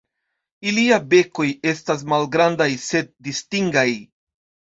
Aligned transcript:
Iliaj 0.69 0.97
bekoj 1.09 1.45
estas 1.73 2.01
malgrandaj 2.13 2.69
sed 2.87 3.13
distingaj. 3.27 3.87